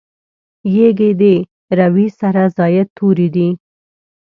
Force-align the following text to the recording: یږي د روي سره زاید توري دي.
یږي 0.77 1.11
د 1.21 1.23
روي 1.79 2.07
سره 2.19 2.41
زاید 2.57 2.87
توري 2.97 3.27
دي. 3.35 3.49